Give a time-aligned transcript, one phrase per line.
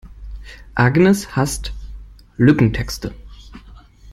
[0.73, 1.73] Agnes hasst
[2.35, 3.13] Lückentexte.